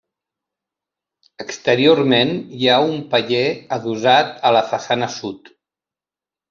Exteriorment 1.43 2.33
hi 2.61 2.71
ha 2.77 2.81
un 2.89 2.99
paller 3.15 3.45
adossat 3.79 4.37
a 4.51 4.57
la 4.61 4.67
façana 4.75 5.15
sud. 5.23 5.59